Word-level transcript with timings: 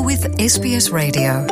You're 0.00 0.06
with 0.06 0.38
SBS 0.38 0.90
Radio. 0.92 1.44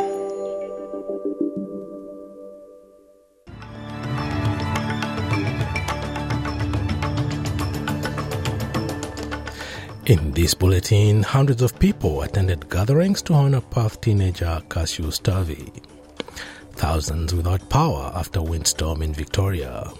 In 10.07 10.31
this 10.31 10.55
bulletin, 10.55 11.21
hundreds 11.21 11.61
of 11.61 11.77
people 11.77 12.23
attended 12.23 12.67
gatherings 12.71 13.21
to 13.23 13.35
honor 13.35 13.61
Perth 13.61 14.01
teenager 14.01 14.59
Cassius 14.67 15.19
Turvey. 15.19 15.71
Thousands 16.71 17.35
without 17.35 17.69
power 17.69 18.11
after 18.15 18.41
windstorm 18.41 19.03
in 19.03 19.13
Victoria. 19.13 19.91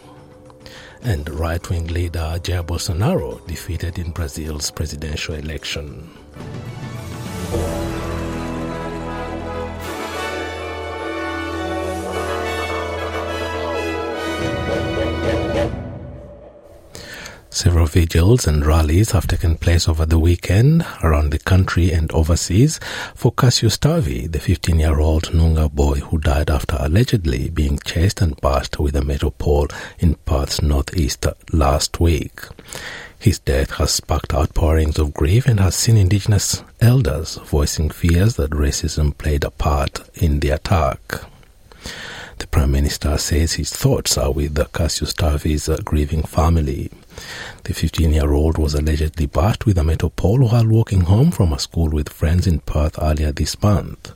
And 1.04 1.30
right 1.30 1.70
wing 1.70 1.86
leader 1.86 2.40
Jair 2.42 2.66
Bolsonaro 2.66 3.46
defeated 3.46 4.00
in 4.00 4.10
Brazil's 4.10 4.72
presidential 4.72 5.36
election. 5.36 6.10
Several 17.60 17.88
vigils 17.88 18.48
and 18.48 18.66
rallies 18.66 19.12
have 19.12 19.28
taken 19.28 19.58
place 19.58 19.90
over 19.90 20.06
the 20.06 20.18
weekend 20.18 20.86
around 21.04 21.32
the 21.32 21.40
country 21.40 21.92
and 21.92 22.10
overseas 22.14 22.80
for 23.16 23.34
Cassius 23.34 23.78
Turvey, 23.78 24.28
the 24.28 24.40
15-year-old 24.40 25.34
Noongar 25.34 25.70
boy 25.70 25.96
who 25.96 26.20
died 26.20 26.50
after 26.50 26.78
allegedly 26.80 27.50
being 27.50 27.78
chased 27.80 28.22
and 28.22 28.40
bashed 28.40 28.80
with 28.80 28.96
a 28.96 29.04
metal 29.04 29.32
pole 29.32 29.68
in 30.00 30.16
Perth's 30.16 30.62
northeast 30.62 31.26
last 31.52 32.00
week. 32.00 32.40
His 33.20 33.40
death 33.40 33.72
has 33.72 33.92
sparked 33.92 34.34
outpourings 34.34 34.98
of 34.98 35.14
grief 35.14 35.46
and 35.46 35.60
has 35.60 35.76
seen 35.76 35.98
Indigenous 35.98 36.64
elders 36.80 37.36
voicing 37.44 37.90
fears 37.90 38.38
that 38.38 38.52
racism 38.52 39.18
played 39.18 39.44
a 39.44 39.52
part 39.52 40.10
in 40.16 40.40
the 40.40 40.52
attack. 40.52 40.98
The 42.38 42.48
Prime 42.48 42.72
Minister 42.72 43.18
says 43.18 43.56
his 43.56 43.74
thoughts 43.74 44.18
are 44.18 44.32
with 44.32 44.56
the 44.56 44.64
Cassius 44.64 45.14
Turvey's 45.14 45.68
grieving 45.84 46.24
family. 46.24 46.90
The 47.64 47.74
15 47.74 48.12
year 48.12 48.32
old 48.32 48.58
was 48.58 48.74
allegedly 48.74 49.26
bashed 49.26 49.66
with 49.66 49.78
a 49.78 49.84
metal 49.84 50.10
pole 50.10 50.48
while 50.48 50.68
walking 50.68 51.02
home 51.02 51.32
from 51.32 51.54
a 51.54 51.60
school 51.60 51.90
with 51.90 52.10
friends 52.10 52.48
in 52.48 52.60
Perth 52.60 52.98
earlier 53.02 53.32
this 53.32 53.62
month. 53.62 54.12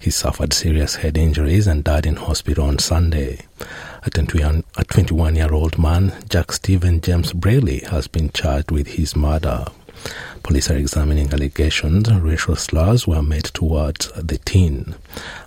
He 0.00 0.10
suffered 0.10 0.52
serious 0.52 0.96
head 0.96 1.16
injuries 1.18 1.66
and 1.66 1.84
died 1.84 2.06
in 2.06 2.16
hospital 2.16 2.64
on 2.66 2.78
Sunday. 2.78 3.40
A 4.06 4.10
21 4.10 5.36
year 5.36 5.52
old 5.52 5.78
man, 5.78 6.12
Jack 6.28 6.52
Stephen 6.52 7.00
James 7.00 7.32
Brayley, 7.32 7.80
has 7.88 8.06
been 8.06 8.30
charged 8.30 8.70
with 8.70 8.86
his 8.86 9.16
murder. 9.16 9.64
Police 10.42 10.70
are 10.70 10.76
examining 10.76 11.32
allegations 11.32 12.12
racial 12.12 12.56
slurs 12.56 13.06
were 13.06 13.22
made 13.22 13.44
towards 13.44 14.08
the 14.12 14.36
teen. 14.38 14.94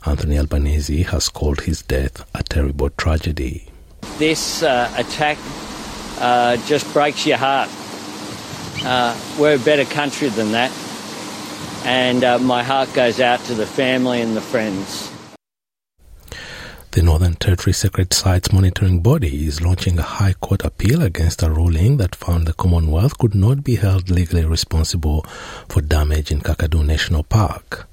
Anthony 0.06 0.40
Albanese 0.40 1.04
has 1.04 1.30
called 1.30 1.62
his 1.62 1.84
death 1.84 2.28
a 2.34 2.42
terrible 2.42 2.90
tragedy. 2.90 3.68
This 4.18 4.64
uh, 4.64 4.92
attack 4.98 5.38
uh, 6.20 6.58
just 6.68 6.92
breaks 6.94 7.26
your 7.26 7.38
heart. 7.38 7.70
Uh, 8.84 9.20
we're 9.40 9.56
a 9.56 9.60
better 9.60 9.86
country 9.86 10.30
than 10.30 10.52
that. 10.52 10.72
And 11.86 12.24
uh, 12.24 12.40
my 12.40 12.64
heart 12.64 12.94
goes 12.94 13.20
out 13.20 13.40
to 13.46 13.54
the 13.54 13.66
family 13.66 14.22
and 14.22 14.36
the 14.36 14.42
friends. 14.42 15.12
The 16.92 17.04
Northern 17.04 17.36
Territory 17.36 17.74
Sacred 17.74 18.12
Sites 18.12 18.52
Monitoring 18.52 19.02
Body 19.02 19.46
is 19.46 19.62
launching 19.62 20.00
a 20.00 20.02
High 20.02 20.34
Court 20.34 20.66
appeal 20.66 21.04
against 21.04 21.44
a 21.44 21.52
ruling 21.52 21.98
that 21.98 22.16
found 22.16 22.48
the 22.48 22.54
Commonwealth 22.54 23.20
could 23.20 23.36
not 23.36 23.64
be 23.64 23.76
held 23.76 24.10
legally 24.10 24.46
responsible 24.46 25.24
for 25.70 25.82
damage 25.82 26.32
in 26.32 26.42
Kakadu 26.42 26.84
National 26.84 27.22
Park. 27.22 27.88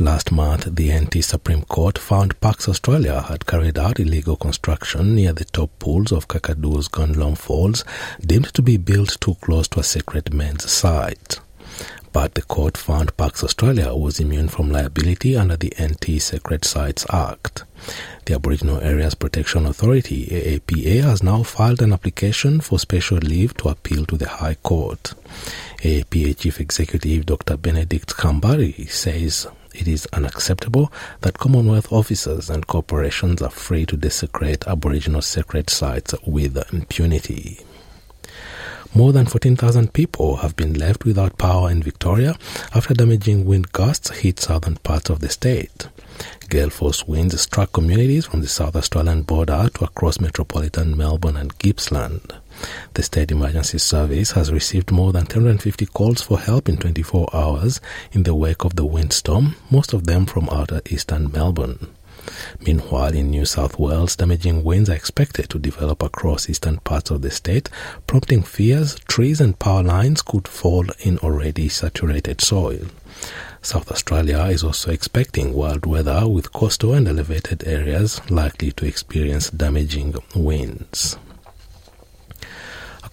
Last 0.00 0.32
month, 0.32 0.74
the 0.74 0.92
NT 0.92 1.22
Supreme 1.22 1.62
Court 1.62 1.98
found 1.98 2.40
Parks 2.40 2.68
Australia 2.68 3.20
had 3.20 3.46
carried 3.46 3.78
out 3.78 4.00
illegal 4.00 4.34
construction 4.34 5.14
near 5.14 5.32
the 5.32 5.44
top 5.44 5.70
pools 5.78 6.10
of 6.10 6.26
Kakadu's 6.26 6.88
Gunlom 6.88 7.38
Falls, 7.38 7.84
deemed 8.20 8.52
to 8.54 8.62
be 8.62 8.76
built 8.76 9.20
too 9.20 9.36
close 9.36 9.68
to 9.68 9.78
a 9.80 9.84
sacred 9.84 10.34
men's 10.34 10.68
site. 10.68 11.38
But 12.12 12.34
the 12.34 12.42
court 12.42 12.76
found 12.76 13.16
Parks 13.16 13.44
Australia 13.44 13.94
was 13.94 14.18
immune 14.18 14.48
from 14.48 14.70
liability 14.72 15.36
under 15.36 15.56
the 15.56 15.72
NT 15.80 16.20
Sacred 16.20 16.64
Sites 16.64 17.06
Act. 17.10 17.62
The 18.24 18.34
Aboriginal 18.34 18.80
Areas 18.80 19.14
Protection 19.14 19.64
Authority, 19.64 20.26
AAPA, 20.26 21.02
has 21.04 21.22
now 21.22 21.44
filed 21.44 21.82
an 21.82 21.92
application 21.92 22.60
for 22.60 22.80
special 22.80 23.18
leave 23.18 23.56
to 23.58 23.68
appeal 23.68 24.06
to 24.06 24.16
the 24.16 24.28
High 24.28 24.56
Court. 24.56 25.14
AAPA 25.82 26.36
Chief 26.38 26.60
Executive 26.60 27.26
Dr. 27.26 27.56
Benedict 27.56 28.08
Scambary 28.08 28.88
says 28.88 29.46
it 29.74 29.88
is 29.88 30.06
unacceptable 30.12 30.92
that 31.20 31.38
Commonwealth 31.38 31.92
officers 31.92 32.48
and 32.48 32.66
corporations 32.66 33.42
are 33.42 33.50
free 33.50 33.84
to 33.86 33.96
desecrate 33.96 34.66
Aboriginal 34.66 35.22
sacred 35.22 35.68
sites 35.70 36.14
with 36.26 36.56
impunity. 36.72 37.60
More 38.94 39.12
than 39.12 39.26
14,000 39.26 39.92
people 39.92 40.36
have 40.36 40.54
been 40.54 40.74
left 40.74 41.04
without 41.04 41.36
power 41.36 41.68
in 41.68 41.82
Victoria 41.82 42.36
after 42.72 42.94
damaging 42.94 43.44
wind 43.44 43.72
gusts 43.72 44.10
hit 44.20 44.38
southern 44.38 44.76
parts 44.76 45.10
of 45.10 45.18
the 45.18 45.28
state. 45.28 45.88
Gale 46.48 46.70
force 46.70 47.04
winds 47.04 47.40
struck 47.40 47.72
communities 47.72 48.26
from 48.26 48.40
the 48.40 48.46
South 48.46 48.76
Australian 48.76 49.22
border 49.22 49.68
to 49.74 49.84
across 49.84 50.20
metropolitan 50.20 50.96
Melbourne 50.96 51.36
and 51.36 51.58
Gippsland. 51.58 52.34
The 52.94 53.02
State 53.02 53.30
Emergency 53.30 53.78
Service 53.78 54.32
has 54.32 54.52
received 54.52 54.90
more 54.90 55.12
than 55.12 55.26
250 55.26 55.86
calls 55.86 56.22
for 56.22 56.38
help 56.38 56.68
in 56.68 56.76
24 56.76 57.28
hours 57.32 57.80
in 58.12 58.22
the 58.22 58.34
wake 58.34 58.64
of 58.64 58.76
the 58.76 58.84
windstorm, 58.84 59.56
most 59.70 59.92
of 59.92 60.06
them 60.06 60.26
from 60.26 60.48
outer 60.50 60.80
eastern 60.90 61.30
Melbourne. 61.32 61.88
Meanwhile, 62.66 63.14
in 63.14 63.30
New 63.30 63.44
South 63.44 63.78
Wales, 63.78 64.16
damaging 64.16 64.64
winds 64.64 64.88
are 64.88 64.94
expected 64.94 65.50
to 65.50 65.58
develop 65.58 66.02
across 66.02 66.48
eastern 66.48 66.78
parts 66.78 67.10
of 67.10 67.22
the 67.22 67.30
state, 67.30 67.68
prompting 68.06 68.42
fears 68.42 68.96
trees 69.08 69.40
and 69.40 69.58
power 69.58 69.82
lines 69.82 70.22
could 70.22 70.48
fall 70.48 70.86
in 71.00 71.18
already 71.18 71.68
saturated 71.68 72.40
soil. 72.40 72.86
South 73.60 73.90
Australia 73.90 74.40
is 74.44 74.64
also 74.64 74.90
expecting 74.90 75.52
wild 75.52 75.86
weather 75.86 76.28
with 76.28 76.52
coastal 76.52 76.94
and 76.94 77.08
elevated 77.08 77.66
areas 77.66 78.20
likely 78.30 78.72
to 78.72 78.86
experience 78.86 79.50
damaging 79.50 80.14
winds. 80.34 81.18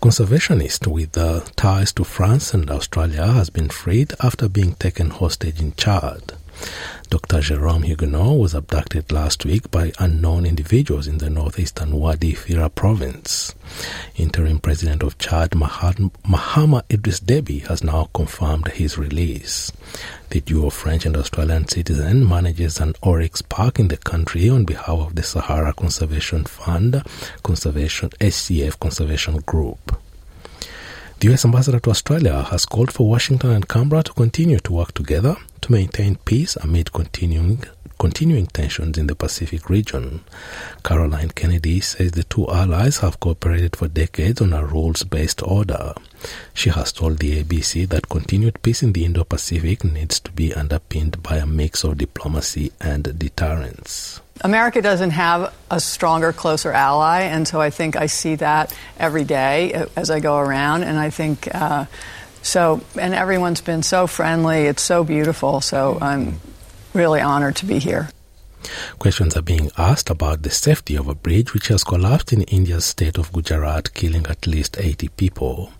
Conservationist 0.01 0.87
with 0.87 1.15
uh, 1.15 1.41
ties 1.55 1.93
to 1.93 2.03
France 2.03 2.55
and 2.55 2.71
Australia 2.71 3.27
has 3.27 3.51
been 3.51 3.69
freed 3.69 4.13
after 4.19 4.49
being 4.49 4.73
taken 4.73 5.11
hostage 5.11 5.61
in 5.61 5.75
Chad. 5.75 6.33
Dr. 7.11 7.41
Jerome 7.41 7.83
Huguenot 7.83 8.39
was 8.39 8.53
abducted 8.53 9.11
last 9.11 9.43
week 9.43 9.69
by 9.69 9.91
unknown 9.99 10.45
individuals 10.45 11.07
in 11.07 11.17
the 11.17 11.29
northeastern 11.29 11.99
Wadi 11.99 12.31
Fira 12.31 12.73
province. 12.73 13.53
Interim 14.15 14.59
President 14.59 15.03
of 15.03 15.17
Chad, 15.17 15.51
Mahama 15.51 16.83
Idris 16.89 17.19
Deby, 17.19 17.67
has 17.67 17.83
now 17.83 18.07
confirmed 18.13 18.69
his 18.69 18.97
release. 18.97 19.73
The 20.29 20.39
duo 20.39 20.69
French 20.69 21.05
and 21.05 21.17
Australian 21.17 21.67
citizen 21.67 22.25
manages 22.25 22.79
an 22.79 22.93
oryx 23.01 23.41
park 23.41 23.77
in 23.77 23.89
the 23.89 23.97
country 23.97 24.47
on 24.47 24.63
behalf 24.63 24.87
of 24.87 25.15
the 25.15 25.23
Sahara 25.23 25.73
Conservation 25.73 26.45
Fund, 26.45 27.03
Conservation 27.43 28.11
SCF 28.21 28.79
Conservation 28.79 29.41
Group. 29.41 29.97
The 31.21 31.31
US 31.33 31.45
ambassador 31.45 31.79
to 31.81 31.91
Australia 31.91 32.41
has 32.49 32.65
called 32.65 32.91
for 32.91 33.07
Washington 33.07 33.51
and 33.51 33.67
Canberra 33.67 34.01
to 34.01 34.13
continue 34.13 34.57
to 34.57 34.73
work 34.73 34.91
together 34.95 35.37
to 35.61 35.71
maintain 35.71 36.15
peace 36.15 36.55
amid 36.55 36.91
continuing 36.91 37.63
continuing 38.01 38.47
tensions 38.47 38.97
in 38.97 39.05
the 39.05 39.13
Pacific 39.13 39.69
region. 39.69 40.21
Caroline 40.83 41.29
Kennedy 41.29 41.79
says 41.79 42.13
the 42.13 42.23
two 42.23 42.49
allies 42.49 42.97
have 42.97 43.19
cooperated 43.19 43.75
for 43.75 43.87
decades 43.87 44.41
on 44.41 44.53
a 44.53 44.65
rules 44.65 45.03
based 45.03 45.43
order. 45.43 45.93
She 46.55 46.71
has 46.71 46.91
told 46.91 47.19
the 47.19 47.43
ABC 47.43 47.87
that 47.89 48.09
continued 48.09 48.59
peace 48.63 48.81
in 48.81 48.93
the 48.93 49.05
Indo 49.05 49.23
Pacific 49.23 49.83
needs 49.83 50.19
to 50.21 50.31
be 50.31 50.51
underpinned 50.51 51.21
by 51.21 51.35
a 51.37 51.45
mix 51.45 51.83
of 51.83 51.99
diplomacy 51.99 52.71
and 52.81 53.19
deterrence. 53.19 54.19
America 54.43 54.81
doesn't 54.81 55.11
have 55.11 55.53
a 55.69 55.79
stronger, 55.79 56.33
closer 56.33 56.71
ally, 56.71 57.21
and 57.21 57.47
so 57.47 57.61
I 57.61 57.69
think 57.69 57.95
I 57.95 58.07
see 58.07 58.33
that 58.37 58.75
every 58.97 59.25
day 59.25 59.85
as 59.95 60.09
I 60.09 60.19
go 60.19 60.39
around, 60.39 60.81
and 60.81 60.97
I 60.97 61.11
think. 61.11 61.47
Uh, 61.53 61.85
so, 62.43 62.81
and 62.99 63.13
everyone's 63.13 63.61
been 63.61 63.83
so 63.83 64.07
friendly. 64.07 64.61
It's 64.65 64.81
so 64.81 65.03
beautiful. 65.03 65.61
So 65.61 65.99
I'm 66.01 66.41
really 66.93 67.21
honored 67.21 67.55
to 67.57 67.65
be 67.65 67.79
here. 67.79 68.09
Questions 68.99 69.35
are 69.35 69.41
being 69.41 69.71
asked 69.75 70.11
about 70.11 70.43
the 70.43 70.51
safety 70.51 70.95
of 70.95 71.07
a 71.07 71.15
bridge 71.15 71.53
which 71.53 71.69
has 71.69 71.83
collapsed 71.83 72.31
in 72.31 72.43
India's 72.43 72.85
state 72.85 73.17
of 73.17 73.33
Gujarat, 73.33 73.91
killing 73.95 74.27
at 74.27 74.45
least 74.45 74.77
80 74.79 75.07
people. 75.09 75.71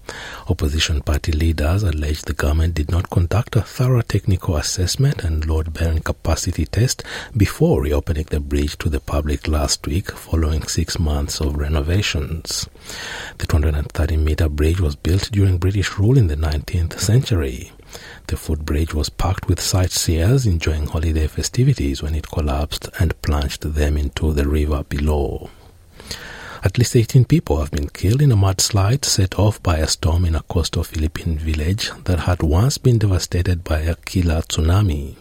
Opposition 0.49 1.01
party 1.01 1.31
leaders 1.31 1.83
allege 1.83 2.23
the 2.23 2.33
government 2.33 2.73
did 2.73 2.89
not 2.89 3.11
conduct 3.11 3.55
a 3.55 3.61
thorough 3.61 4.01
technical 4.01 4.55
assessment 4.55 5.23
and 5.23 5.45
load 5.45 5.73
bearing 5.73 6.01
capacity 6.01 6.65
test 6.65 7.03
before 7.37 7.83
reopening 7.83 8.25
the 8.29 8.39
bridge 8.39 8.75
to 8.79 8.89
the 8.89 8.99
public 8.99 9.47
last 9.47 9.85
week 9.85 10.11
following 10.11 10.63
six 10.63 10.97
months 10.97 11.39
of 11.39 11.57
renovations. 11.57 12.67
The 13.37 13.45
230 13.45 14.17
meter 14.17 14.49
bridge 14.49 14.81
was 14.81 14.95
built 14.95 15.29
during 15.31 15.59
British 15.59 15.99
rule 15.99 16.17
in 16.17 16.27
the 16.27 16.35
19th 16.35 16.99
century. 16.99 17.71
The 18.27 18.35
footbridge 18.35 18.93
was 18.93 19.09
packed 19.09 19.47
with 19.47 19.59
sightseers 19.59 20.45
enjoying 20.45 20.87
holiday 20.87 21.27
festivities 21.27 22.01
when 22.01 22.15
it 22.15 22.29
collapsed 22.29 22.89
and 22.99 23.21
plunged 23.21 23.63
them 23.63 23.97
into 23.97 24.33
the 24.33 24.47
river 24.47 24.83
below. 24.83 25.49
At 26.63 26.77
least 26.77 26.95
18 26.95 27.25
people 27.25 27.57
have 27.57 27.71
been 27.71 27.89
killed 27.89 28.21
in 28.21 28.31
a 28.31 28.37
mudslide 28.37 29.03
set 29.03 29.39
off 29.39 29.61
by 29.63 29.77
a 29.77 29.87
storm 29.87 30.25
in 30.25 30.35
a 30.35 30.43
coastal 30.43 30.83
Philippine 30.83 31.39
village 31.39 31.89
that 32.03 32.19
had 32.19 32.43
once 32.43 32.77
been 32.77 32.99
devastated 32.99 33.63
by 33.63 33.79
a 33.79 33.95
killer 33.95 34.41
tsunami. 34.43 35.15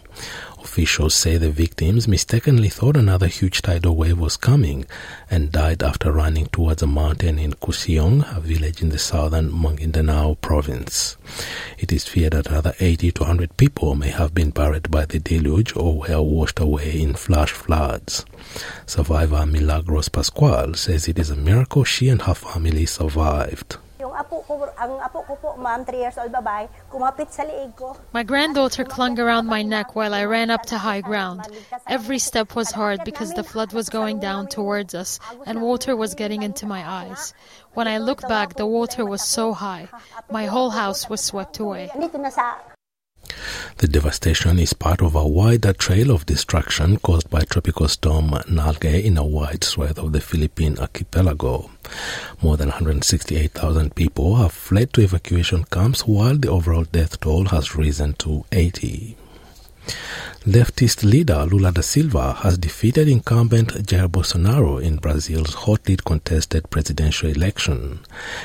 Officials 0.70 1.16
say 1.16 1.36
the 1.36 1.50
victims 1.50 2.06
mistakenly 2.06 2.68
thought 2.68 2.96
another 2.96 3.26
huge 3.26 3.60
tidal 3.60 3.96
wave 3.96 4.20
was 4.20 4.36
coming 4.36 4.86
and 5.28 5.50
died 5.50 5.82
after 5.82 6.12
running 6.12 6.46
towards 6.46 6.80
a 6.80 6.86
mountain 6.86 7.40
in 7.40 7.54
Kusiong, 7.54 8.22
a 8.36 8.38
village 8.38 8.80
in 8.80 8.90
the 8.90 8.96
southern 8.96 9.50
Maguindanao 9.50 10.40
province. 10.40 11.16
It 11.76 11.90
is 11.90 12.06
feared 12.06 12.34
that 12.34 12.46
another 12.46 12.72
80 12.78 13.10
to 13.10 13.22
100 13.22 13.56
people 13.56 13.96
may 13.96 14.10
have 14.10 14.32
been 14.32 14.50
buried 14.50 14.92
by 14.92 15.06
the 15.06 15.18
deluge 15.18 15.74
or 15.74 15.98
were 15.98 16.22
washed 16.22 16.60
away 16.60 17.00
in 17.00 17.14
flash 17.14 17.50
floods. 17.50 18.24
Survivor 18.86 19.44
Milagros 19.46 20.08
Pascual 20.08 20.74
says 20.74 21.08
it 21.08 21.18
is 21.18 21.30
a 21.30 21.36
miracle 21.36 21.82
she 21.82 22.08
and 22.08 22.22
her 22.22 22.34
family 22.34 22.86
survived. 22.86 23.76
My 28.12 28.22
granddaughter 28.22 28.84
clung 28.84 29.18
around 29.18 29.46
my 29.46 29.62
neck 29.62 29.94
while 29.96 30.14
I 30.14 30.24
ran 30.24 30.50
up 30.50 30.62
to 30.66 30.78
high 30.78 31.00
ground. 31.00 31.46
Every 31.88 32.18
step 32.18 32.54
was 32.54 32.70
hard 32.70 33.04
because 33.04 33.34
the 33.34 33.44
flood 33.44 33.72
was 33.72 33.88
going 33.88 34.20
down 34.20 34.48
towards 34.48 34.94
us 34.94 35.18
and 35.46 35.60
water 35.62 35.96
was 35.96 36.14
getting 36.14 36.42
into 36.42 36.66
my 36.66 36.88
eyes. 36.88 37.34
When 37.74 37.88
I 37.88 37.98
looked 37.98 38.28
back, 38.28 38.54
the 38.54 38.66
water 38.66 39.04
was 39.04 39.22
so 39.22 39.52
high. 39.52 39.88
My 40.30 40.46
whole 40.46 40.70
house 40.70 41.08
was 41.08 41.20
swept 41.20 41.58
away. 41.58 41.90
The 43.78 43.88
devastation 43.88 44.58
is 44.58 44.72
part 44.72 45.00
of 45.00 45.14
a 45.14 45.26
wider 45.26 45.72
trail 45.72 46.10
of 46.10 46.26
destruction 46.26 46.98
caused 46.98 47.30
by 47.30 47.42
tropical 47.44 47.88
storm 47.88 48.30
Nalgae 48.48 49.04
in 49.04 49.16
a 49.16 49.24
wide 49.24 49.64
swath 49.64 49.98
of 49.98 50.12
the 50.12 50.20
Philippine 50.20 50.78
archipelago. 50.78 51.70
More 52.42 52.56
than 52.56 52.68
168,000 52.68 53.94
people 53.94 54.36
have 54.36 54.52
fled 54.52 54.92
to 54.92 55.02
evacuation 55.02 55.64
camps 55.64 56.06
while 56.06 56.36
the 56.36 56.50
overall 56.50 56.84
death 56.84 57.20
toll 57.20 57.46
has 57.46 57.74
risen 57.76 58.14
to 58.14 58.44
80. 58.52 59.16
Leftist 60.46 61.04
leader 61.04 61.44
Lula 61.44 61.70
da 61.70 61.82
Silva 61.82 62.32
has 62.32 62.56
defeated 62.56 63.06
incumbent 63.08 63.74
Jair 63.86 64.08
Bolsonaro 64.08 64.82
in 64.82 64.96
Brazil's 64.96 65.52
hotly 65.52 65.98
contested 65.98 66.70
presidential 66.70 67.28
election. 67.28 68.00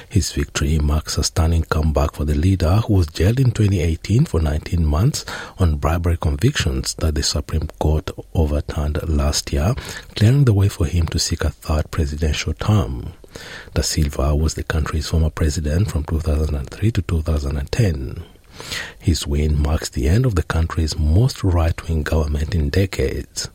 His 0.10 0.34
victory 0.34 0.78
marks 0.78 1.18
a 1.18 1.24
stunning 1.24 1.64
comeback 1.64 2.12
for 2.16 2.26
the 2.26 2.36
leader 2.36 2.82
who 2.86 2.96
was 2.96 3.08
jailed 3.08 3.40
in 3.40 3.52
2018 3.52 4.26
for 4.26 4.42
19 4.42 4.86
months 4.86 5.24
on 5.58 5.78
bribery 5.78 6.18
convictions 6.18 6.96
that 6.96 7.16
the 7.16 7.24
Supreme 7.24 7.68
Court 7.80 8.12
overturned 8.34 9.00
last 9.08 9.54
year, 9.54 9.74
clearing 10.18 10.44
the 10.44 10.54
way 10.54 10.68
for 10.68 10.86
him 10.88 11.06
to 11.08 11.18
seek 11.18 11.46
a 11.46 11.50
third 11.50 11.92
presidential 11.92 12.52
term. 12.52 13.14
Da 13.74 13.82
Silva 13.82 14.36
was 14.36 14.56
the 14.56 14.64
country's 14.64 15.08
former 15.08 15.30
president 15.30 15.92
from 15.92 16.04
2003 16.04 16.92
to 16.92 17.02
2010. 17.02 18.35
His 19.00 19.28
win 19.28 19.62
marks 19.62 19.90
the 19.90 20.08
end 20.08 20.26
of 20.26 20.36
the 20.36 20.44
country's 20.44 20.98
most 20.98 21.44
right 21.44 21.88
wing 21.88 22.04
government 22.04 22.56
in 22.56 22.70
decades. 22.70 23.50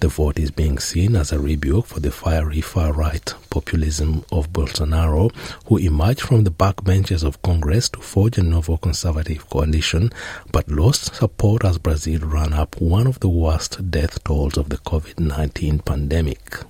The 0.00 0.08
vote 0.08 0.38
is 0.38 0.50
being 0.50 0.78
seen 0.78 1.14
as 1.14 1.30
a 1.30 1.38
rebuke 1.38 1.86
for 1.86 2.00
the 2.00 2.10
fiery 2.10 2.62
far 2.62 2.92
right 2.92 3.34
populism 3.50 4.24
of 4.32 4.50
Bolsonaro, 4.50 5.34
who 5.66 5.76
emerged 5.76 6.22
from 6.22 6.44
the 6.44 6.50
backbenches 6.50 7.22
of 7.22 7.42
Congress 7.42 7.90
to 7.90 8.00
forge 8.00 8.38
a 8.38 8.42
novel 8.42 8.78
conservative 8.78 9.48
coalition 9.50 10.10
but 10.52 10.70
lost 10.70 11.14
support 11.14 11.64
as 11.64 11.76
Brazil 11.76 12.20
ran 12.20 12.54
up 12.54 12.80
one 12.80 13.06
of 13.06 13.20
the 13.20 13.28
worst 13.28 13.90
death 13.90 14.24
tolls 14.24 14.56
of 14.56 14.70
the 14.70 14.78
COVID 14.78 15.18
19 15.20 15.80
pandemic. 15.80 16.60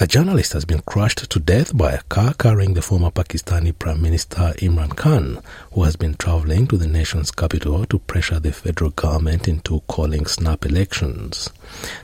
A 0.00 0.08
journalist 0.08 0.54
has 0.54 0.64
been 0.64 0.80
crushed 0.80 1.30
to 1.30 1.38
death 1.38 1.76
by 1.76 1.92
a 1.92 2.02
car 2.02 2.34
carrying 2.34 2.74
the 2.74 2.82
former 2.82 3.12
Pakistani 3.12 3.72
Prime 3.78 4.02
Minister 4.02 4.52
Imran 4.58 4.96
Khan, 4.96 5.40
who 5.72 5.84
has 5.84 5.94
been 5.94 6.14
traveling 6.14 6.66
to 6.66 6.76
the 6.76 6.88
nation's 6.88 7.30
capital 7.30 7.86
to 7.86 8.00
pressure 8.00 8.40
the 8.40 8.50
federal 8.50 8.90
government 8.90 9.46
into 9.46 9.82
calling 9.86 10.26
snap 10.26 10.66
elections. 10.66 11.48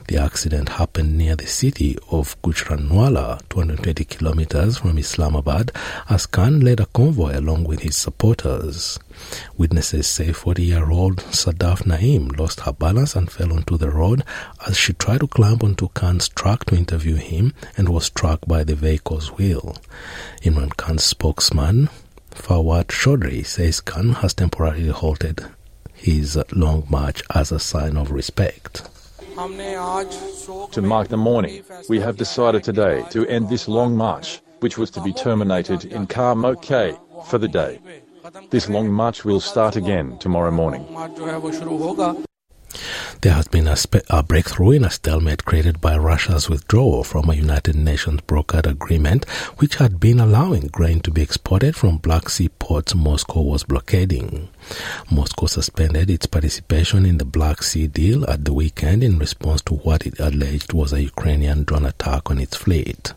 The 0.07 0.17
accident 0.17 0.69
happened 0.69 1.17
near 1.17 1.35
the 1.35 1.47
city 1.47 1.97
of 2.09 2.41
Gujranwala, 2.41 3.41
220 3.49 4.05
kilometers 4.05 4.77
from 4.77 4.97
Islamabad, 4.97 5.73
as 6.09 6.27
Khan 6.27 6.61
led 6.61 6.79
a 6.79 6.85
convoy 6.85 7.37
along 7.37 7.65
with 7.65 7.81
his 7.81 7.97
supporters. 7.97 8.99
Witnesses 9.57 10.07
say 10.07 10.31
40 10.31 10.63
year 10.63 10.89
old 10.89 11.17
Sadaf 11.17 11.85
Naim 11.85 12.29
lost 12.29 12.61
her 12.61 12.71
balance 12.71 13.15
and 13.15 13.31
fell 13.31 13.53
onto 13.53 13.77
the 13.77 13.89
road 13.89 14.23
as 14.67 14.77
she 14.77 14.93
tried 14.93 15.19
to 15.21 15.27
climb 15.27 15.59
onto 15.61 15.89
Khan's 15.89 16.29
truck 16.29 16.65
to 16.65 16.75
interview 16.75 17.15
him 17.15 17.53
and 17.77 17.89
was 17.89 18.05
struck 18.05 18.45
by 18.45 18.63
the 18.63 18.75
vehicle's 18.75 19.31
wheel. 19.31 19.77
Imran 20.41 20.75
Khan's 20.77 21.03
spokesman, 21.03 21.89
Fawad 22.31 22.87
Chaudhry, 22.87 23.45
says 23.45 23.81
Khan 23.81 24.13
has 24.13 24.33
temporarily 24.33 24.89
halted 24.89 25.45
his 25.93 26.37
long 26.51 26.85
march 26.89 27.21
as 27.33 27.51
a 27.51 27.59
sign 27.59 27.97
of 27.97 28.11
respect. 28.11 28.89
To 30.71 30.81
mark 30.81 31.07
the 31.07 31.17
mourning, 31.17 31.63
we 31.89 31.99
have 31.99 32.17
decided 32.17 32.63
today 32.63 33.03
to 33.11 33.25
end 33.27 33.49
this 33.49 33.67
long 33.67 33.95
march, 33.95 34.41
which 34.59 34.77
was 34.77 34.89
to 34.91 35.01
be 35.01 35.13
terminated 35.13 35.85
in 35.85 36.07
Kar 36.07 36.35
Mokhe 36.35 36.97
for 37.25 37.37
the 37.37 37.47
day. 37.47 37.79
This 38.49 38.69
long 38.69 38.91
march 38.91 39.25
will 39.25 39.39
start 39.39 39.75
again 39.75 40.17
tomorrow 40.19 40.51
morning. 40.51 40.85
There 43.21 43.33
has 43.33 43.47
been 43.47 43.67
a, 43.67 43.75
spe- 43.75 44.09
a, 44.09 44.23
breakthrough 44.23 44.71
in 44.71 44.83
a 44.83 44.89
stalemate 44.89 45.45
created 45.45 45.79
by 45.79 45.97
Russia's 45.97 46.49
withdrawal 46.49 47.03
from 47.03 47.29
a 47.29 47.35
United 47.35 47.75
Nations 47.75 48.21
brokered 48.21 48.65
agreement 48.65 49.29
which 49.57 49.75
had 49.75 49.99
been 49.99 50.19
allowing 50.19 50.67
grain 50.67 51.01
to 51.01 51.11
be 51.11 51.21
exported 51.21 51.75
from 51.75 51.97
Black 51.97 52.29
Sea 52.29 52.49
ports 52.49 52.95
Moscow 52.95 53.41
was 53.41 53.63
blockading. 53.63 54.49
Moscow 55.11 55.45
suspended 55.45 56.09
its 56.09 56.25
participation 56.25 57.05
in 57.05 57.19
the 57.19 57.25
Black 57.25 57.61
Sea 57.61 57.87
deal 57.87 58.27
at 58.29 58.45
the 58.45 58.53
weekend 58.53 59.03
in 59.03 59.19
response 59.19 59.61
to 59.63 59.75
what 59.75 60.07
it 60.07 60.19
alleged 60.19 60.73
was 60.73 60.91
a 60.93 61.03
Ukrainian 61.03 61.63
drone 61.63 61.85
attack 61.85 62.31
on 62.31 62.39
its 62.39 62.57
fleet. 62.57 63.13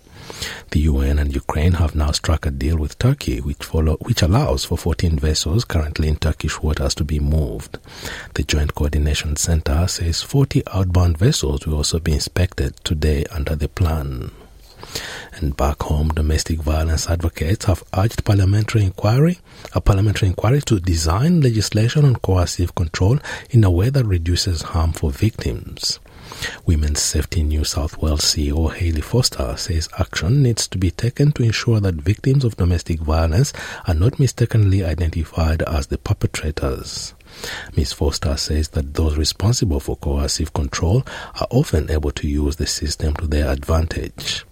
The 0.70 0.80
UN 0.80 1.18
and 1.18 1.34
Ukraine 1.34 1.74
have 1.74 1.94
now 1.94 2.10
struck 2.10 2.46
a 2.46 2.50
deal 2.50 2.76
with 2.76 2.98
Turkey 2.98 3.40
which, 3.40 3.64
follow, 3.64 3.96
which 4.02 4.22
allows 4.22 4.64
for 4.64 4.76
14 4.76 5.18
vessels 5.18 5.64
currently 5.64 6.08
in 6.08 6.16
Turkish 6.16 6.60
waters 6.62 6.94
to 6.96 7.04
be 7.04 7.20
moved. 7.20 7.78
The 8.34 8.42
Joint 8.42 8.74
Coordination 8.74 9.36
Center 9.36 9.86
says 9.86 10.22
40 10.22 10.62
outbound 10.72 11.18
vessels 11.18 11.66
will 11.66 11.76
also 11.76 11.98
be 11.98 12.12
inspected 12.12 12.76
today 12.84 13.24
under 13.30 13.54
the 13.54 13.68
plan. 13.68 14.32
And 15.34 15.56
back 15.56 15.82
home, 15.82 16.08
domestic 16.08 16.60
violence 16.60 17.08
advocates 17.08 17.64
have 17.64 17.84
urged 17.96 18.24
parliamentary 18.24 18.84
inquiry, 18.84 19.38
a 19.74 19.80
parliamentary 19.80 20.28
inquiry 20.28 20.60
to 20.62 20.80
design 20.80 21.40
legislation 21.40 22.04
on 22.04 22.16
coercive 22.16 22.74
control 22.74 23.18
in 23.50 23.64
a 23.64 23.70
way 23.70 23.90
that 23.90 24.04
reduces 24.04 24.62
harm 24.62 24.92
for 24.92 25.10
victims. 25.10 25.98
Women's 26.66 27.02
Safety 27.02 27.42
New 27.42 27.64
South 27.64 27.98
Wales 27.98 28.22
CEO 28.22 28.72
Hayley 28.72 29.00
Foster 29.00 29.56
says 29.56 29.88
action 29.98 30.42
needs 30.42 30.66
to 30.68 30.78
be 30.78 30.90
taken 30.90 31.32
to 31.32 31.42
ensure 31.42 31.80
that 31.80 31.94
victims 31.94 32.44
of 32.44 32.56
domestic 32.56 33.00
violence 33.00 33.52
are 33.86 33.94
not 33.94 34.18
mistakenly 34.18 34.84
identified 34.84 35.62
as 35.62 35.88
the 35.88 35.98
perpetrators. 35.98 37.14
Ms. 37.76 37.92
Foster 37.92 38.36
says 38.36 38.68
that 38.68 38.94
those 38.94 39.18
responsible 39.18 39.80
for 39.80 39.96
coercive 39.96 40.52
control 40.52 41.04
are 41.40 41.48
often 41.50 41.90
able 41.90 42.12
to 42.12 42.28
use 42.28 42.56
the 42.56 42.66
system 42.66 43.14
to 43.16 43.26
their 43.26 43.50
advantage. 43.50 44.44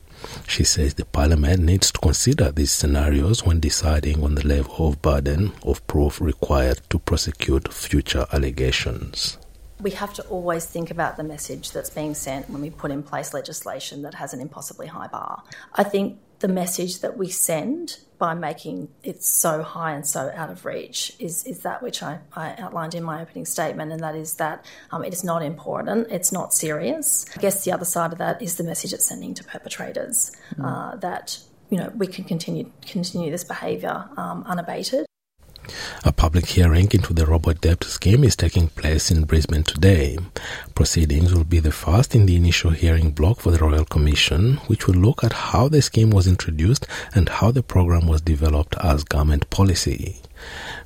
She 0.46 0.64
says 0.64 0.94
the 0.94 1.04
Parliament 1.04 1.62
needs 1.62 1.90
to 1.92 1.98
consider 1.98 2.52
these 2.52 2.72
scenarios 2.72 3.44
when 3.44 3.60
deciding 3.60 4.22
on 4.22 4.34
the 4.34 4.46
level 4.46 4.88
of 4.88 5.02
burden 5.02 5.52
of 5.62 5.86
proof 5.86 6.20
required 6.20 6.80
to 6.90 6.98
prosecute 6.98 7.72
future 7.72 8.26
allegations 8.32 9.38
we 9.82 9.90
have 9.90 10.14
to 10.14 10.22
always 10.24 10.64
think 10.64 10.90
about 10.90 11.16
the 11.16 11.24
message 11.24 11.72
that's 11.72 11.90
being 11.90 12.14
sent 12.14 12.48
when 12.48 12.62
we 12.62 12.70
put 12.70 12.90
in 12.90 13.02
place 13.02 13.34
legislation 13.34 14.02
that 14.02 14.14
has 14.14 14.32
an 14.32 14.40
impossibly 14.40 14.86
high 14.86 15.08
bar. 15.08 15.42
I 15.74 15.82
think 15.82 16.18
the 16.38 16.48
message 16.48 17.00
that 17.00 17.16
we 17.16 17.28
send 17.28 17.98
by 18.18 18.34
making 18.34 18.88
it 19.02 19.22
so 19.22 19.62
high 19.62 19.92
and 19.92 20.06
so 20.06 20.30
out 20.34 20.50
of 20.50 20.64
reach 20.64 21.12
is, 21.18 21.44
is 21.44 21.60
that 21.60 21.82
which 21.82 22.02
I, 22.02 22.20
I 22.34 22.54
outlined 22.58 22.94
in 22.94 23.02
my 23.02 23.20
opening 23.20 23.44
statement, 23.44 23.90
and 23.90 24.00
that 24.00 24.14
is 24.14 24.34
that 24.34 24.64
um, 24.92 25.04
it 25.04 25.12
is 25.12 25.24
not 25.24 25.42
important, 25.42 26.08
it's 26.10 26.30
not 26.30 26.54
serious. 26.54 27.26
I 27.36 27.40
guess 27.40 27.64
the 27.64 27.72
other 27.72 27.84
side 27.84 28.12
of 28.12 28.18
that 28.18 28.40
is 28.40 28.56
the 28.56 28.64
message 28.64 28.92
it's 28.92 29.06
sending 29.06 29.34
to 29.34 29.44
perpetrators 29.44 30.30
mm. 30.54 30.64
uh, 30.64 30.96
that 30.96 31.38
you 31.70 31.78
know 31.78 31.90
we 31.96 32.06
can 32.06 32.24
continue 32.24 32.70
continue 32.86 33.30
this 33.30 33.44
behaviour 33.44 34.08
um, 34.16 34.44
unabated. 34.46 35.06
A 36.04 36.12
public 36.12 36.46
hearing 36.46 36.88
into 36.92 37.12
the 37.12 37.24
RoboDebt 37.24 37.84
scheme 37.84 38.24
is 38.24 38.34
taking 38.34 38.68
place 38.68 39.10
in 39.10 39.24
Brisbane 39.24 39.62
today. 39.62 40.18
Proceedings 40.74 41.32
will 41.32 41.44
be 41.44 41.60
the 41.60 41.70
first 41.70 42.14
in 42.14 42.26
the 42.26 42.36
initial 42.36 42.70
hearing 42.70 43.10
block 43.12 43.40
for 43.40 43.50
the 43.50 43.58
Royal 43.58 43.84
Commission, 43.84 44.56
which 44.66 44.86
will 44.86 44.96
look 44.96 45.22
at 45.22 45.32
how 45.32 45.68
the 45.68 45.80
scheme 45.80 46.10
was 46.10 46.26
introduced 46.26 46.86
and 47.14 47.28
how 47.28 47.50
the 47.50 47.62
program 47.62 48.06
was 48.06 48.20
developed 48.20 48.74
as 48.82 49.04
government 49.04 49.48
policy. 49.50 50.20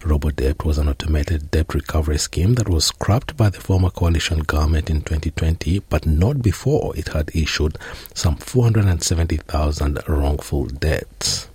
RoboDebt 0.01 0.65
was 0.65 0.77
an 0.77 0.89
automated 0.89 1.51
debt 1.51 1.73
recovery 1.75 2.19
scheme 2.19 2.55
that 2.57 2.69
was 2.69 2.85
scrapped 2.85 3.37
by 3.37 3.49
the 3.49 3.61
former 3.61 3.91
coalition 3.91 4.41
government 4.41 4.91
in 4.91 5.01
2020, 5.01 5.79
but 5.89 6.05
not 6.05 6.43
before 6.43 6.95
it 6.97 7.09
had 7.09 7.31
issued 7.35 7.79
some 8.13 8.37
470,000 8.37 10.01
wrongful 10.07 10.67
debts. 10.67 11.49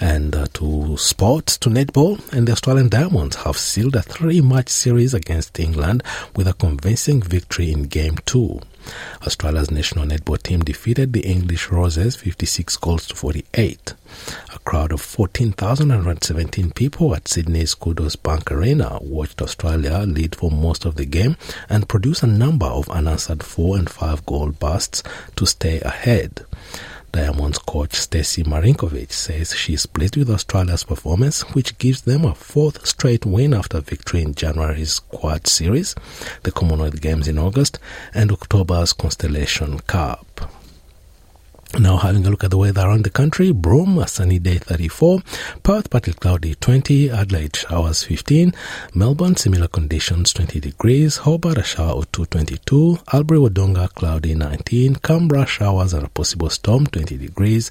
And 0.00 0.36
uh, 0.36 0.46
to 0.54 0.96
sports, 0.98 1.56
to 1.58 1.70
netball, 1.70 2.20
and 2.32 2.46
the 2.46 2.52
Australian 2.52 2.88
Diamonds 2.88 3.36
have 3.36 3.56
sealed 3.56 3.96
a 3.96 4.02
three 4.02 4.40
match 4.40 4.68
series 4.68 5.14
against 5.14 5.58
England 5.58 6.02
with 6.34 6.46
a 6.46 6.52
convincing 6.52 7.22
victory 7.22 7.72
in 7.72 7.84
Game 7.84 8.16
2. 8.26 8.60
Australia's 9.22 9.70
national 9.70 10.04
netball 10.06 10.40
team 10.40 10.60
defeated 10.60 11.12
the 11.12 11.26
English 11.26 11.70
Roses 11.70 12.14
56 12.16 12.76
goals 12.76 13.06
to 13.08 13.16
48. 13.16 13.94
A 14.54 14.58
crowd 14.60 14.92
of 14.92 15.00
14,117 15.00 16.70
people 16.72 17.14
at 17.14 17.26
Sydney's 17.26 17.74
Qudos 17.74 18.22
Bank 18.22 18.52
Arena 18.52 18.98
watched 19.00 19.42
Australia 19.42 19.98
lead 20.06 20.36
for 20.36 20.50
most 20.50 20.84
of 20.84 20.94
the 20.94 21.04
game 21.04 21.36
and 21.68 21.88
produce 21.88 22.22
a 22.22 22.28
number 22.28 22.66
of 22.66 22.88
unanswered 22.90 23.42
4 23.42 23.78
and 23.78 23.90
5 23.90 24.26
goal 24.26 24.52
bursts 24.52 25.02
to 25.34 25.46
stay 25.46 25.80
ahead. 25.80 26.44
Diamonds 27.16 27.56
coach 27.56 27.94
Stacey 27.94 28.44
Marinkovich 28.44 29.10
says 29.10 29.54
she 29.54 29.72
is 29.72 29.86
pleased 29.86 30.18
with 30.18 30.28
Australia's 30.28 30.84
performance, 30.84 31.40
which 31.54 31.78
gives 31.78 32.02
them 32.02 32.26
a 32.26 32.34
fourth 32.34 32.86
straight 32.86 33.24
win 33.24 33.54
after 33.54 33.80
victory 33.80 34.20
in 34.20 34.34
January's 34.34 34.98
Quad 34.98 35.46
Series, 35.46 35.94
the 36.42 36.52
Commonwealth 36.52 37.00
Games 37.00 37.26
in 37.26 37.38
August, 37.38 37.78
and 38.12 38.30
October's 38.30 38.92
Constellation 38.92 39.78
Cup. 39.80 40.55
Now 41.74 41.98
having 41.98 42.24
a 42.26 42.30
look 42.30 42.42
at 42.42 42.50
the 42.50 42.56
weather 42.56 42.80
around 42.80 43.04
the 43.04 43.10
country, 43.10 43.52
Broome, 43.52 43.98
a 43.98 44.08
sunny 44.08 44.38
day 44.38 44.56
34, 44.56 45.20
Perth, 45.62 45.90
partly 45.90 46.14
cloudy 46.14 46.54
20, 46.54 47.10
Adelaide 47.10 47.54
showers 47.54 48.02
15, 48.04 48.54
Melbourne, 48.94 49.36
similar 49.36 49.68
conditions 49.68 50.32
20 50.32 50.58
degrees, 50.58 51.18
Hobart, 51.18 51.58
a 51.58 51.62
shower 51.62 51.92
or 51.92 52.04
2 52.06 52.26
22, 52.26 53.00
Albury, 53.12 53.40
Wodonga, 53.40 53.92
cloudy 53.92 54.34
19, 54.34 54.96
Canberra, 54.96 55.44
showers 55.44 55.92
and 55.92 56.06
a 56.06 56.08
possible 56.08 56.48
storm 56.48 56.86
20 56.86 57.18
degrees, 57.18 57.68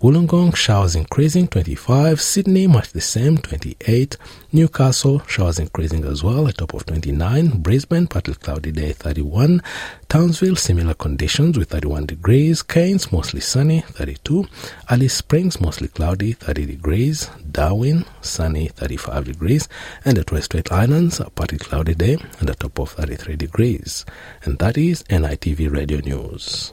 Wollongong, 0.00 0.54
showers 0.54 0.94
increasing 0.94 1.48
25, 1.48 2.20
Sydney, 2.20 2.68
much 2.68 2.92
the 2.92 3.00
same 3.00 3.38
28, 3.38 4.16
Newcastle, 4.52 5.20
showers 5.26 5.58
increasing 5.58 6.04
as 6.04 6.22
well, 6.22 6.46
a 6.46 6.52
top 6.52 6.74
of 6.74 6.86
29, 6.86 7.60
Brisbane, 7.60 8.06
partly 8.06 8.34
cloudy 8.34 8.70
day 8.70 8.92
31, 8.92 9.62
Townsville, 10.08 10.56
similar 10.56 10.94
conditions 10.94 11.58
with 11.58 11.68
31 11.68 12.06
degrees, 12.06 12.62
Cairns, 12.62 13.12
mostly 13.12 13.40
sunny, 13.40 13.82
32. 13.82 14.46
Alice 14.88 15.12
Springs, 15.12 15.60
mostly 15.60 15.88
cloudy, 15.88 16.32
30 16.32 16.64
degrees. 16.64 17.28
Darwin, 17.52 18.06
sunny, 18.22 18.68
35 18.68 19.26
degrees. 19.26 19.68
And 20.06 20.16
the 20.16 20.24
Torres 20.24 20.46
Strait 20.46 20.72
Islands, 20.72 21.20
a 21.20 21.28
partly 21.28 21.58
cloudy 21.58 21.94
day 21.94 22.16
and 22.40 22.48
a 22.48 22.54
top 22.54 22.78
of 22.78 22.92
33 22.92 23.36
degrees. 23.36 24.06
And 24.44 24.58
that 24.60 24.78
is 24.78 25.02
NITV 25.04 25.70
Radio 25.70 25.98
News. 25.98 26.72